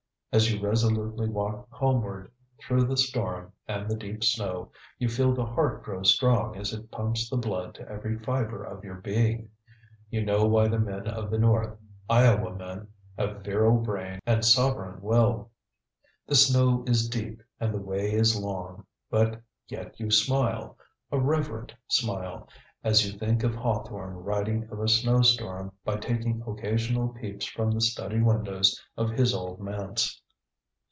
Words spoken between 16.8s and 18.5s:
is deep and the way is